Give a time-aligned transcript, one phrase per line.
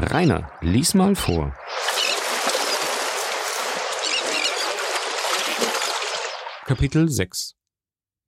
[0.00, 1.52] Rainer, lies mal vor.
[6.66, 7.56] Kapitel 6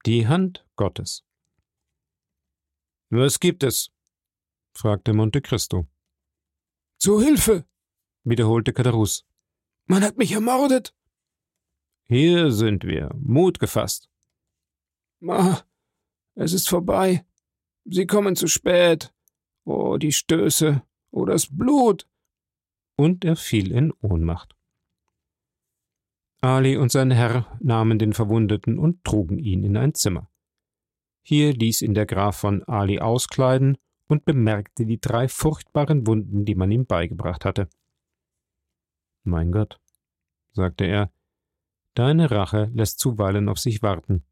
[0.05, 1.25] Die Hand Gottes
[3.11, 3.91] Was gibt es?
[4.77, 5.87] fragte Monte Cristo.
[6.99, 7.65] Zu Hilfe!
[8.25, 9.25] wiederholte Kadarus.
[9.87, 10.93] Man hat mich ermordet!
[12.09, 14.09] Hier sind wir, Mut gefasst.
[15.29, 15.63] Ah,
[16.35, 17.25] es ist vorbei.
[17.85, 19.15] Sie kommen zu spät.
[19.65, 20.83] Oh, die Stöße.
[21.11, 22.07] Oh, das Blut.
[22.97, 24.55] Und er fiel in Ohnmacht.
[26.43, 30.31] Ali und sein Herr nahmen den Verwundeten und trugen ihn in ein Zimmer.
[31.23, 33.77] Hier ließ ihn der Graf von Ali auskleiden
[34.09, 37.69] und bemerkte die drei furchtbaren Wunden, die man ihm beigebracht hatte.
[39.23, 39.79] Mein Gott,
[40.53, 41.13] sagte er,
[41.95, 44.25] deine Rache lässt zuweilen auf sich warten,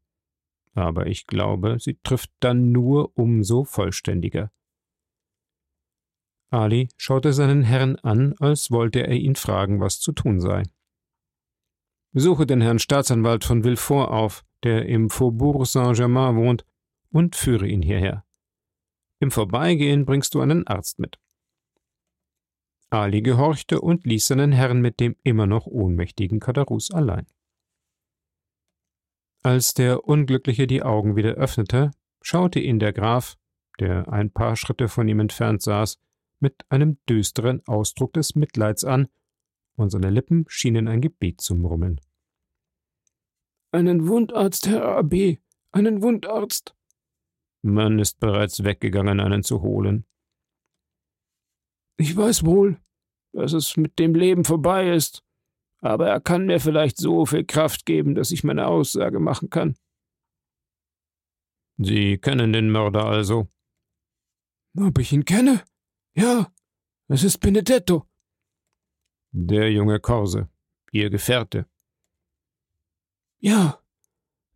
[0.73, 4.51] aber ich glaube, sie trifft dann nur umso vollständiger.
[6.51, 10.63] Ali schaute seinen Herrn an, als wollte er ihn fragen, was zu tun sei.
[12.13, 16.65] Suche den Herrn Staatsanwalt von Villefort auf, der im Faubourg Saint-Germain wohnt,
[17.11, 18.25] und führe ihn hierher.
[19.19, 21.19] Im Vorbeigehen bringst du einen Arzt mit.
[22.89, 27.27] Ali gehorchte und ließ seinen Herrn mit dem immer noch ohnmächtigen Kadarus allein.
[29.43, 33.37] Als der Unglückliche die Augen wieder öffnete, schaute ihn der Graf,
[33.79, 35.99] der ein paar Schritte von ihm entfernt saß,
[36.39, 39.07] mit einem düsteren Ausdruck des Mitleids an
[39.75, 41.99] und seine Lippen schienen ein Gebet zu murmeln.
[43.71, 45.37] Einen Wundarzt, Herr AB,
[45.71, 46.75] einen Wundarzt.
[47.61, 50.05] Man ist bereits weggegangen, einen zu holen.
[51.97, 52.79] Ich weiß wohl,
[53.33, 55.23] dass es mit dem Leben vorbei ist,
[55.81, 59.75] aber er kann mir vielleicht so viel Kraft geben, dass ich meine Aussage machen kann.
[61.77, 63.47] Sie kennen den Mörder also?
[64.77, 65.63] Ob ich ihn kenne?
[66.15, 66.51] Ja,
[67.07, 68.05] es ist Benedetto.
[69.31, 70.49] Der junge Korse,
[70.91, 71.65] Ihr Gefährte.
[73.39, 73.79] Ja,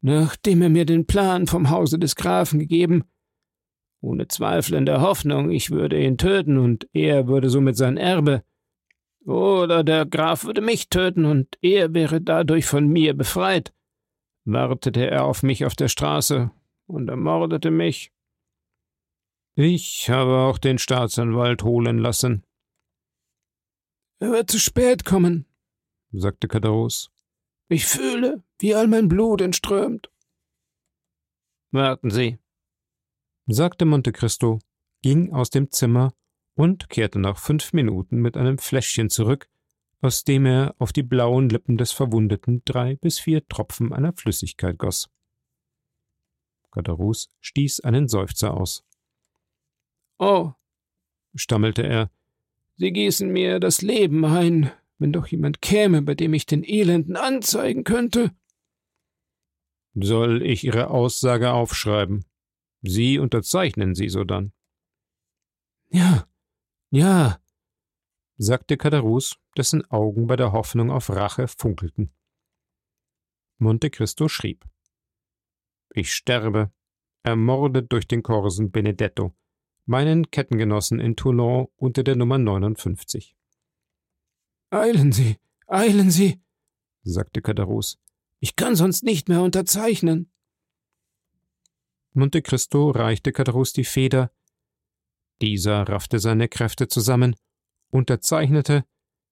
[0.01, 3.03] nachdem er mir den Plan vom Hause des Grafen gegeben,
[4.01, 8.43] ohne Zweifel in der Hoffnung, ich würde ihn töten und er würde somit sein Erbe,
[9.25, 13.73] oder der Graf würde mich töten und er wäre dadurch von mir befreit,
[14.43, 16.51] wartete er auf mich auf der Straße
[16.87, 18.11] und ermordete mich.
[19.55, 22.43] Ich habe auch den Staatsanwalt holen lassen.
[24.19, 25.45] Er wird zu spät kommen,
[26.11, 27.11] sagte Kadarus.
[27.67, 30.09] Ich fühle, wie all mein Blut entströmt.
[31.71, 32.39] Warten Sie,
[33.45, 34.59] sagte Monte Cristo,
[35.01, 36.13] ging aus dem Zimmer
[36.55, 39.49] und kehrte nach fünf Minuten mit einem Fläschchen zurück,
[40.01, 44.77] aus dem er auf die blauen Lippen des Verwundeten drei bis vier Tropfen einer Flüssigkeit
[44.77, 45.09] goss.
[46.71, 48.83] Kadarus stieß einen Seufzer aus.
[50.19, 50.53] Oh,
[51.35, 52.11] stammelte er,
[52.75, 57.15] Sie gießen mir das Leben ein, wenn doch jemand käme, bei dem ich den Elenden
[57.15, 58.31] anzeigen könnte.
[59.93, 62.25] Soll ich Ihre Aussage aufschreiben?
[62.81, 64.51] Sie unterzeichnen sie sodann.
[65.89, 66.27] Ja,
[66.89, 67.39] ja,
[68.37, 72.11] sagte Kadarus, dessen Augen bei der Hoffnung auf Rache funkelten.
[73.59, 74.65] Monte Cristo schrieb:
[75.93, 76.73] Ich sterbe,
[77.21, 79.35] ermordet durch den Korsen Benedetto,
[79.85, 83.35] meinen Kettengenossen in Toulon unter der Nummer 59.
[84.69, 86.41] Eilen Sie, eilen Sie,
[87.03, 87.99] sagte Cadarus.
[88.39, 90.31] Ich kann sonst nicht mehr unterzeichnen.
[92.13, 94.31] Monte Cristo reichte Cadarus die Feder.
[95.41, 97.35] Dieser raffte seine Kräfte zusammen,
[97.89, 98.85] unterzeichnete,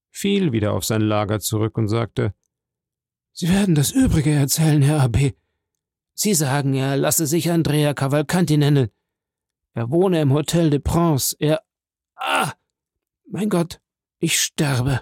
[0.09, 2.33] fiel wieder auf sein Lager zurück und sagte:
[3.33, 5.35] Sie werden das Übrige erzählen, Herr Abbé.
[6.13, 8.89] Sie sagen, er lasse sich Andrea Cavalcanti nennen.
[9.73, 11.35] Er wohne im Hotel de Prince.
[11.39, 11.61] Er.
[12.15, 12.53] Ah!
[13.25, 13.81] Mein Gott,
[14.19, 15.01] ich sterbe.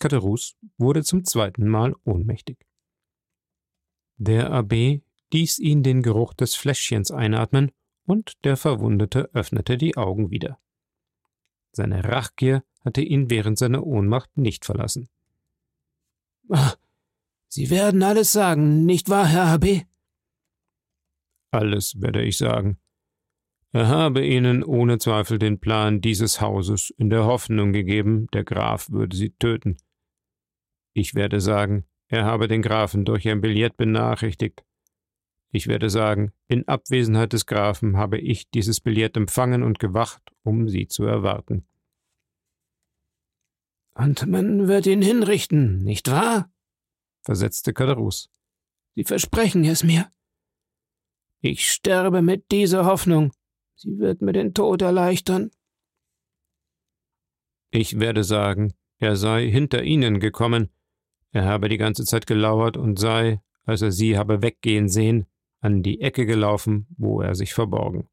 [0.00, 2.66] Caterus wurde zum zweiten Mal ohnmächtig.
[4.16, 4.72] Der Abb
[5.32, 7.72] ließ ihn den Geruch des Fläschchens einatmen,
[8.04, 10.58] und der Verwundete öffnete die Augen wieder.
[11.72, 15.10] Seine Rachgier hatte ihn während seiner Ohnmacht nicht verlassen.
[16.48, 16.74] Ah,
[17.48, 19.66] Sie werden alles sagen, nicht wahr, Herr Abb?
[21.50, 22.78] Alles werde ich sagen.
[23.72, 28.90] Er habe ihnen ohne Zweifel den Plan dieses Hauses in der Hoffnung gegeben, der Graf
[28.90, 29.76] würde sie töten.
[30.94, 34.64] Ich werde sagen, er habe den Grafen durch ein Billett benachrichtigt.
[35.50, 40.68] Ich werde sagen, in Abwesenheit des Grafen habe ich dieses Billett empfangen und gewacht, um
[40.68, 41.66] sie zu erwarten.
[43.94, 46.50] Und man wird ihn hinrichten, nicht wahr?
[47.22, 48.30] versetzte Kaderus.
[48.94, 50.10] Sie versprechen es mir.
[51.40, 53.32] Ich sterbe mit dieser Hoffnung.
[53.80, 55.52] Sie wird mir den Tod erleichtern.
[57.70, 60.70] Ich werde sagen, er sei hinter ihnen gekommen,
[61.30, 65.26] er habe die ganze Zeit gelauert und sei, als er sie habe weggehen sehen,
[65.60, 68.08] an die Ecke gelaufen, wo er sich verborgen.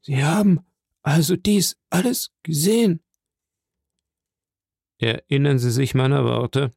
[0.00, 0.60] Sie haben
[1.02, 3.02] also dies alles gesehen?
[4.98, 6.70] Erinnern Sie sich meiner Worte?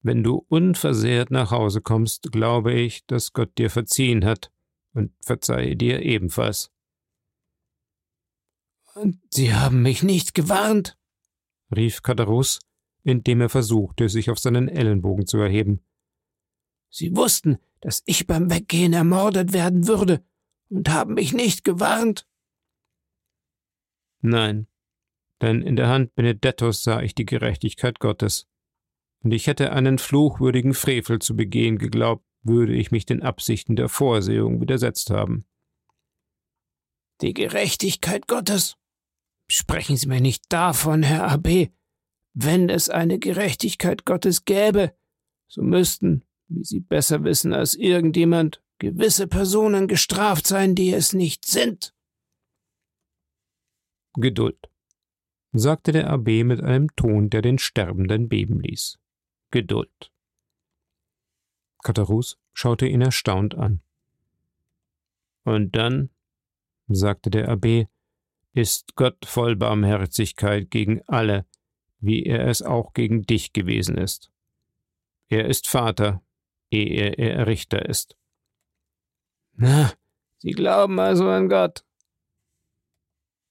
[0.00, 4.50] Wenn du unversehrt nach Hause kommst, glaube ich, dass Gott dir verziehen hat
[4.98, 6.72] und verzeihe dir ebenfalls.
[8.94, 10.98] Und Sie haben mich nicht gewarnt?
[11.74, 12.58] rief Kadarus,
[13.04, 15.84] indem er versuchte, sich auf seinen Ellenbogen zu erheben.
[16.90, 20.24] Sie wussten, dass ich beim Weggehen ermordet werden würde
[20.68, 22.26] und haben mich nicht gewarnt?
[24.20, 24.66] Nein,
[25.40, 28.48] denn in der Hand Benedettos sah ich die Gerechtigkeit Gottes.
[29.20, 33.88] Und ich hätte einen fluchwürdigen Frevel zu begehen geglaubt, würde ich mich den Absichten der
[33.88, 35.44] Vorsehung widersetzt haben.
[37.20, 38.76] Die Gerechtigkeit Gottes?
[39.50, 41.48] Sprechen Sie mir nicht davon, Herr Abb.
[42.34, 44.94] Wenn es eine Gerechtigkeit Gottes gäbe,
[45.48, 51.46] so müssten, wie Sie besser wissen als irgendjemand, gewisse Personen gestraft sein, die es nicht
[51.46, 51.94] sind.
[54.14, 54.68] Geduld,
[55.52, 58.98] sagte der Abb mit einem Ton, der den Sterbenden beben ließ.
[59.50, 60.12] Geduld.
[61.82, 63.80] Katarus schaute ihn erstaunt an.
[65.44, 66.10] Und dann,
[66.88, 67.88] sagte der Abb,
[68.52, 71.46] ist Gott voll Barmherzigkeit gegen alle,
[72.00, 74.30] wie er es auch gegen dich gewesen ist.
[75.28, 76.22] Er ist Vater,
[76.70, 78.16] ehe er Richter ist.
[79.54, 79.92] Na,
[80.38, 81.84] Sie glauben also an Gott.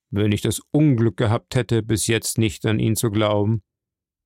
[0.09, 3.61] Wenn ich das Unglück gehabt hätte, bis jetzt nicht an ihn zu glauben,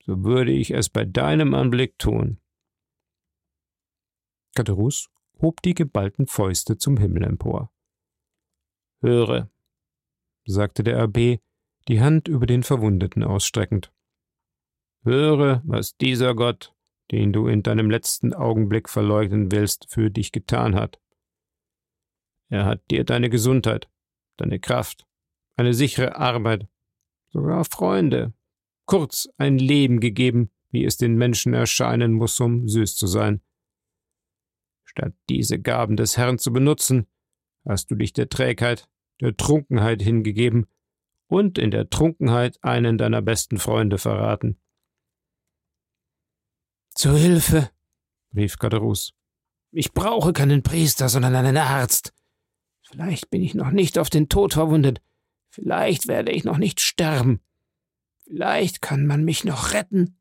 [0.05, 2.39] so würde ich es bei deinem Anblick tun.
[4.55, 5.09] Katerus
[5.41, 7.71] hob die geballten Fäuste zum Himmel empor.
[9.01, 9.49] Höre,
[10.45, 11.39] sagte der Abb,
[11.87, 13.91] die Hand über den Verwundeten ausstreckend.
[15.03, 16.75] Höre, was dieser Gott,
[17.11, 21.01] den du in deinem letzten Augenblick verleugnen willst, für dich getan hat.
[22.49, 23.89] Er hat dir deine Gesundheit,
[24.37, 25.07] deine Kraft,
[25.55, 26.67] eine sichere Arbeit,
[27.29, 28.33] sogar Freunde,
[28.85, 33.41] kurz ein Leben gegeben, wie es den Menschen erscheinen muss, um süß zu sein.
[34.91, 37.07] Statt diese Gaben des Herrn zu benutzen,
[37.65, 38.89] hast du dich der Trägheit,
[39.21, 40.67] der Trunkenheit hingegeben
[41.27, 44.57] und in der Trunkenheit einen deiner besten Freunde verraten.
[46.93, 47.69] Zu Hilfe,
[48.35, 49.13] rief Kaderus.
[49.71, 52.13] Ich brauche keinen Priester, sondern einen Arzt.
[52.81, 55.01] Vielleicht bin ich noch nicht auf den Tod verwundet.
[55.49, 57.39] Vielleicht werde ich noch nicht sterben.
[58.25, 60.17] Vielleicht kann man mich noch retten.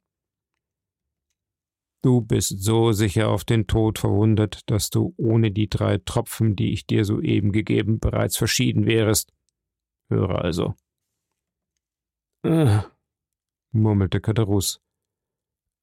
[2.03, 6.73] Du bist so sicher auf den Tod verwundet, dass du ohne die drei Tropfen, die
[6.73, 9.33] ich dir soeben gegeben, bereits verschieden wärest.
[10.09, 10.75] Höre also.
[12.43, 12.85] Ah,
[13.71, 14.81] murmelte Kaderus.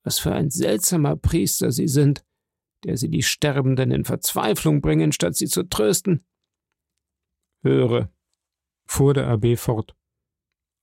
[0.04, 2.26] Was für ein seltsamer Priester Sie sind,
[2.84, 6.26] der Sie die Sterbenden in Verzweiflung bringen, statt sie zu trösten.
[7.62, 8.12] Höre,
[8.88, 9.96] fuhr der Abb fort.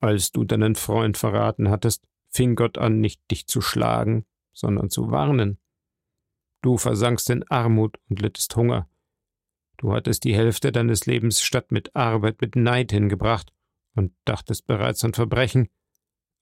[0.01, 5.11] Als du deinen Freund verraten hattest, fing Gott an, nicht dich zu schlagen, sondern zu
[5.11, 5.59] warnen.
[6.63, 8.89] Du versankst in Armut und littest Hunger.
[9.77, 13.53] Du hattest die Hälfte deines Lebens statt mit Arbeit mit Neid hingebracht
[13.95, 15.69] und dachtest bereits an Verbrechen,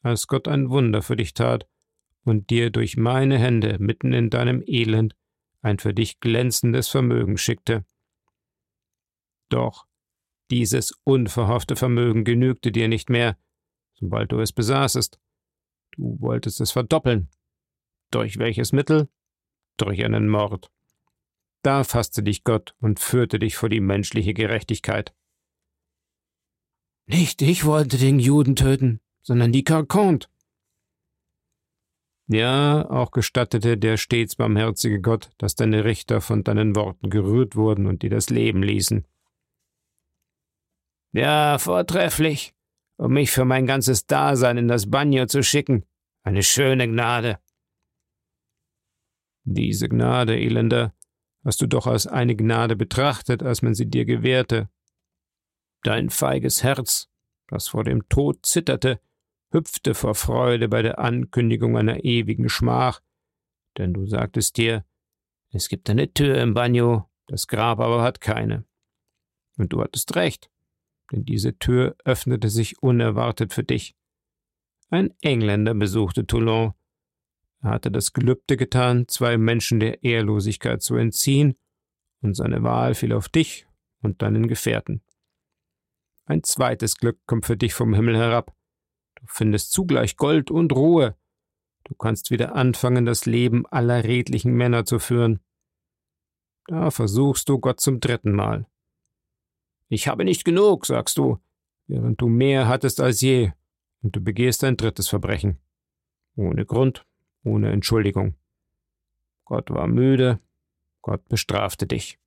[0.03, 1.67] als Gott ein Wunder für dich tat
[2.25, 5.17] und dir durch meine Hände mitten in deinem Elend
[5.61, 7.85] ein für dich glänzendes Vermögen schickte.
[9.49, 9.87] Doch
[10.51, 13.37] dieses unverhoffte Vermögen genügte dir nicht mehr,
[13.95, 15.19] sobald du es besaßest.
[15.97, 17.29] Du wolltest es verdoppeln
[18.15, 19.09] durch welches Mittel?
[19.77, 20.71] Durch einen Mord.
[21.63, 25.15] Da fasste dich Gott und führte dich vor die menschliche Gerechtigkeit.
[27.07, 30.29] Nicht ich wollte den Juden töten, sondern die Carcont.
[32.27, 37.87] Ja, auch gestattete der stets barmherzige Gott, dass deine Richter von deinen Worten gerührt wurden
[37.87, 39.07] und dir das Leben ließen.
[41.13, 42.55] Ja, vortrefflich,
[42.97, 45.85] um mich für mein ganzes Dasein in das Banjo zu schicken.
[46.23, 47.39] Eine schöne Gnade.
[49.45, 50.95] Diese Gnade, Elender,
[51.45, 54.69] hast du doch als eine Gnade betrachtet, als man sie dir gewährte.
[55.83, 57.09] Dein feiges Herz,
[57.49, 59.01] das vor dem Tod zitterte,
[59.51, 63.01] hüpfte vor Freude bei der Ankündigung einer ewigen Schmach,
[63.79, 64.85] denn du sagtest dir,
[65.51, 68.65] es gibt eine Tür im Bagno, das Grab aber hat keine.
[69.59, 70.51] Und du hattest recht,
[71.11, 73.95] denn diese Tür öffnete sich unerwartet für dich.
[74.89, 76.73] Ein Engländer besuchte Toulon,
[77.63, 81.57] er hatte das Gelübde getan, zwei Menschen der Ehrlosigkeit zu entziehen,
[82.21, 83.67] und seine Wahl fiel auf dich
[84.01, 85.03] und deinen Gefährten.
[86.25, 88.55] Ein zweites Glück kommt für dich vom Himmel herab.
[89.17, 91.17] Du findest zugleich Gold und Ruhe.
[91.85, 95.41] Du kannst wieder anfangen, das Leben aller redlichen Männer zu führen.
[96.67, 98.67] Da versuchst du Gott zum dritten Mal.
[99.89, 101.39] Ich habe nicht genug, sagst du,
[101.87, 103.53] während du mehr hattest als je,
[104.01, 105.59] und du begehst ein drittes Verbrechen.
[106.37, 107.05] Ohne Grund,
[107.45, 108.35] ohne Entschuldigung.
[109.45, 110.41] Gott war müde,
[111.03, 112.19] Gott bestrafte dich.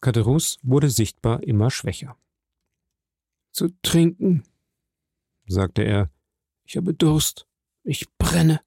[0.00, 2.16] Katerus wurde sichtbar immer schwächer.
[3.50, 4.44] Zu trinken,
[5.46, 6.10] sagte er,
[6.64, 7.46] ich habe Durst,
[7.82, 8.60] ich brenne.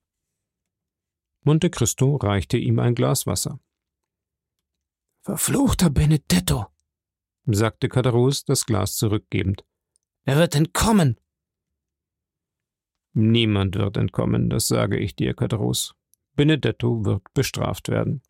[1.41, 3.59] Monte Cristo reichte ihm ein Glas Wasser.
[5.21, 6.67] Verfluchter Benedetto,
[7.45, 9.63] sagte Cadarus, das Glas zurückgebend.
[10.23, 11.19] Er wird entkommen.
[13.13, 15.95] Niemand wird entkommen, das sage ich dir, Cadarus.
[16.35, 18.21] Benedetto wird bestraft werden.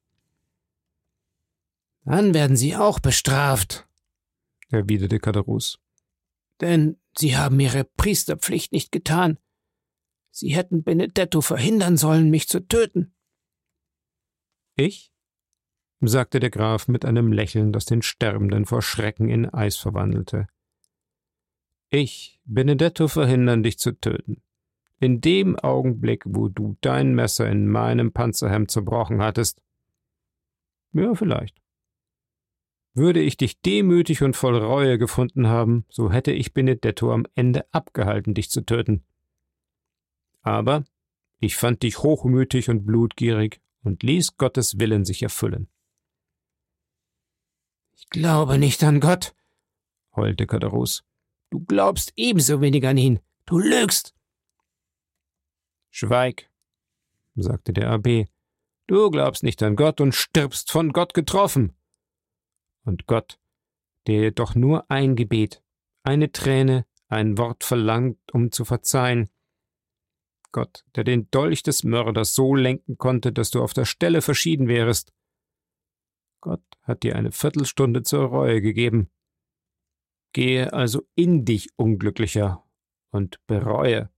[2.06, 3.88] Dann werden Sie auch bestraft,
[4.70, 5.80] erwiderte Cadarus.
[6.62, 9.38] Denn Sie haben Ihre Priesterpflicht nicht getan.
[10.32, 13.14] Sie hätten Benedetto verhindern sollen, mich zu töten.
[14.76, 15.12] Ich?
[16.02, 20.48] sagte der Graf mit einem Lächeln, das den Sterbenden vor Schrecken in Eis verwandelte.
[21.90, 24.42] Ich, Benedetto, verhindern, dich zu töten.
[25.00, 29.62] In dem Augenblick, wo du dein Messer in meinem Panzerhemd zerbrochen hattest.
[30.92, 31.58] Ja, vielleicht.
[32.94, 37.66] Würde ich dich demütig und voll Reue gefunden haben, so hätte ich Benedetto am Ende
[37.72, 39.06] abgehalten, dich zu töten.
[40.42, 40.84] Aber
[41.40, 45.70] ich fand dich hochmütig und blutgierig und ließ Gottes Willen sich erfüllen.
[47.96, 49.34] Ich glaube nicht an Gott,
[50.16, 51.04] heulte Kadarus.
[51.50, 53.20] Du glaubst ebenso wenig an ihn.
[53.46, 54.14] Du lügst.
[55.90, 56.50] Schweig,
[57.36, 58.28] sagte der Abb.
[58.88, 61.74] Du glaubst nicht an Gott und stirbst von Gott getroffen.
[62.84, 63.40] Und Gott,
[64.08, 65.62] der doch nur ein Gebet,
[66.04, 69.30] eine Träne, ein Wort verlangt, um zu verzeihen.
[70.52, 74.68] Gott, der den Dolch des Mörders so lenken konnte, dass du auf der Stelle verschieden
[74.68, 75.14] wärest.
[76.42, 79.12] Gott hat dir eine Viertelstunde zur Reue gegeben.
[80.34, 82.64] Gehe also in dich, Unglücklicher,
[83.12, 84.10] und bereue.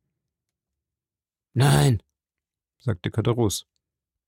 [1.53, 2.01] Nein,
[2.79, 3.67] sagte Katerus,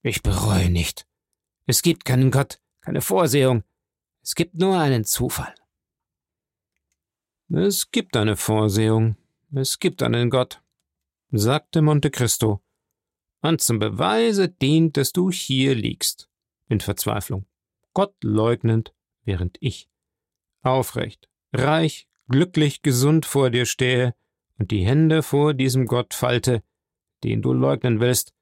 [0.01, 1.07] ich bereue nicht.
[1.65, 3.63] Es gibt keinen Gott, keine Vorsehung.
[4.21, 5.55] Es gibt nur einen Zufall.
[7.49, 9.15] Es gibt eine Vorsehung.
[9.53, 10.61] Es gibt einen Gott,
[11.31, 12.61] sagte Monte Cristo.
[13.41, 16.29] Und zum Beweise dient, dass du hier liegst,
[16.69, 17.45] in Verzweiflung.
[17.93, 19.89] Gott leugnend, während ich
[20.63, 24.15] aufrecht, reich, glücklich, gesund vor dir stehe
[24.57, 26.63] und die Hände vor diesem Gott falte,
[27.23, 28.33] den du leugnen willst,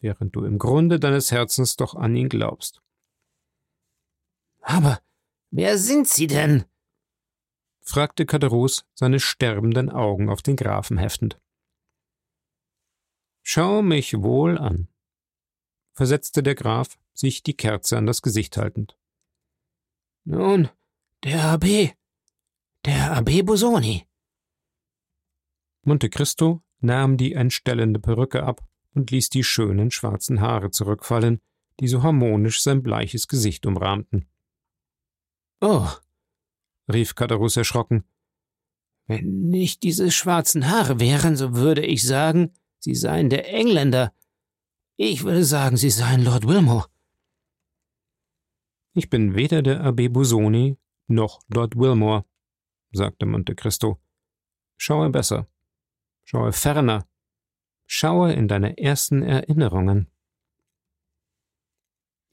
[0.00, 2.82] während du im Grunde deines Herzens doch an ihn glaubst.
[4.60, 5.00] Aber
[5.50, 6.64] wer sind Sie denn?
[7.80, 11.40] fragte Kaderus, seine sterbenden Augen auf den Grafen heftend.
[13.42, 14.88] Schau mich wohl an,
[15.92, 18.96] versetzte der Graf, sich die Kerze an das Gesicht haltend.
[20.24, 20.68] Nun,
[21.24, 21.64] der Abb,
[22.84, 24.06] der Abb Bosoni.
[25.82, 28.60] Monte Cristo nahm die entstellende Perücke ab
[28.94, 31.40] und ließ die schönen schwarzen Haare zurückfallen,
[31.80, 34.26] die so harmonisch sein bleiches Gesicht umrahmten.
[35.60, 35.88] Oh,
[36.92, 38.04] rief Kadarus erschrocken.
[39.06, 44.12] Wenn nicht diese schwarzen Haare wären, so würde ich sagen, sie seien der Engländer.
[44.96, 46.86] Ich würde sagen, sie seien Lord Wilmore.
[48.94, 52.24] Ich bin weder der Abbé Busoni noch Lord Wilmore,
[52.92, 54.00] sagte Monte Cristo.
[54.76, 55.48] Schaue besser.
[56.32, 57.06] Schaue ferner.
[57.86, 60.10] Schaue in deine ersten Erinnerungen.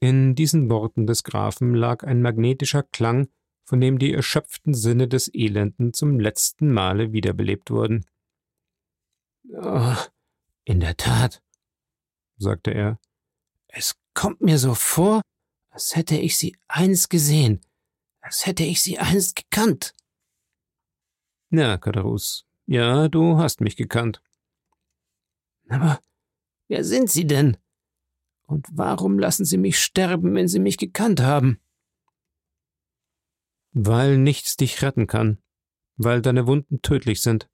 [0.00, 3.28] In diesen Worten des Grafen lag ein magnetischer Klang,
[3.66, 8.06] von dem die erschöpften Sinne des Elenden zum letzten Male wiederbelebt wurden.
[9.52, 9.96] Oh,
[10.64, 11.42] in der Tat,
[12.38, 12.98] sagte er.
[13.68, 15.20] Es kommt mir so vor,
[15.68, 17.60] als hätte ich sie einst gesehen,
[18.22, 19.94] als hätte ich sie einst gekannt.
[21.50, 24.22] Na, Kadarus, ja, du hast mich gekannt.
[25.68, 25.98] Aber
[26.68, 27.56] wer sind Sie denn?
[28.46, 31.58] Und warum lassen Sie mich sterben, wenn Sie mich gekannt haben?
[33.72, 35.38] Weil nichts dich retten kann,
[35.96, 37.48] weil deine Wunden tödlich sind.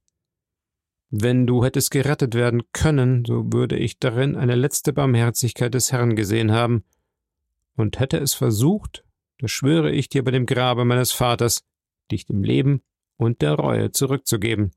[1.08, 6.14] Wenn du hättest gerettet werden können, so würde ich darin eine letzte Barmherzigkeit des Herrn
[6.14, 6.85] gesehen haben,
[7.75, 9.02] und hätte es versucht,
[9.38, 11.64] das schwöre ich dir bei dem Grabe meines Vaters,
[12.11, 12.82] dich dem Leben
[13.16, 14.73] und der Reue zurückzugeben.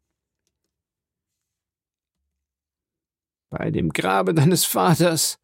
[3.50, 5.40] Bei dem Grabe deines Vaters,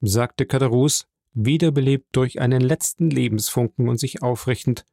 [0.00, 4.84] sagte Kadarus, wiederbelebt durch einen letzten Lebensfunken und sich aufrichtend,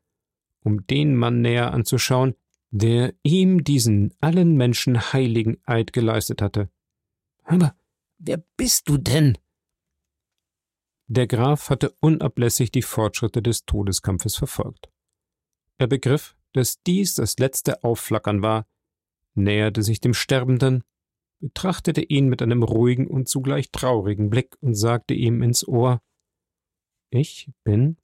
[0.62, 2.36] um den Mann näher anzuschauen,
[2.72, 6.70] der ihm diesen allen Menschen heiligen Eid geleistet hatte.
[7.44, 7.76] Aber
[8.20, 9.38] wer bist du denn?
[11.08, 14.92] Der Graf hatte unablässig die Fortschritte des Todeskampfes verfolgt.
[15.80, 18.68] Er begriff, dass dies das letzte Aufflackern war,
[19.34, 20.84] näherte sich dem Sterbenden,
[21.40, 26.02] betrachtete ihn mit einem ruhigen und zugleich traurigen Blick und sagte ihm ins Ohr
[27.10, 27.98] Ich bin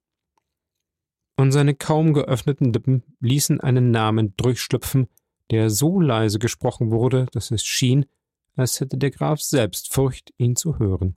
[1.38, 5.10] und seine kaum geöffneten Lippen ließen einen Namen durchschlüpfen,
[5.52, 8.06] der so leise gesprochen wurde, dass es schien,
[8.56, 11.16] als hätte der Graf selbst Furcht, ihn zu hören.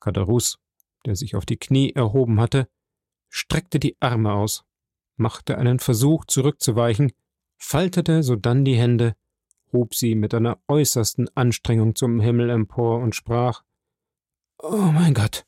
[0.00, 0.58] Kadarus,
[1.06, 2.68] der sich auf die Knie erhoben hatte,
[3.28, 4.64] streckte die Arme aus,
[5.16, 7.12] machte einen Versuch zurückzuweichen,
[7.56, 9.16] faltete sodann die Hände,
[9.72, 13.62] hob sie mit einer äußersten Anstrengung zum Himmel empor und sprach
[14.58, 15.44] Oh mein Gott,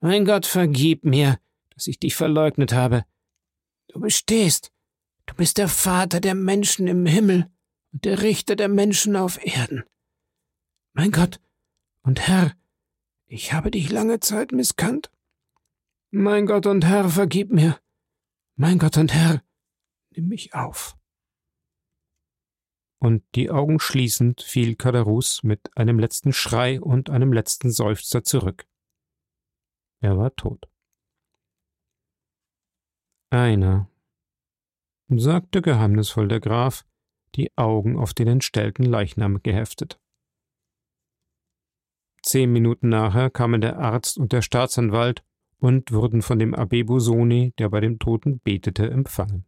[0.00, 3.04] mein Gott, vergib mir, dass ich dich verleugnet habe.
[3.88, 4.72] Du bestehst.
[5.26, 7.50] Du bist der Vater der Menschen im Himmel
[7.92, 9.82] und der Richter der Menschen auf Erden.
[10.92, 11.40] Mein Gott
[12.02, 12.52] und Herr,
[13.26, 15.10] ich habe dich lange Zeit misskannt.
[16.10, 17.78] Mein Gott und Herr, vergib mir.
[18.54, 19.42] Mein Gott und Herr,
[20.10, 20.95] nimm mich auf.
[23.06, 28.66] Und die Augen schließend fiel Kadarus mit einem letzten Schrei und einem letzten Seufzer zurück.
[30.00, 30.68] Er war tot.
[33.30, 33.88] Einer,
[35.06, 36.84] sagte geheimnisvoll der Graf,
[37.36, 40.00] die Augen auf den entstellten Leichnam geheftet.
[42.24, 45.24] Zehn Minuten nachher kamen der Arzt und der Staatsanwalt
[45.58, 49.46] und wurden von dem Abbé Busoni, der bei dem Toten betete, empfangen.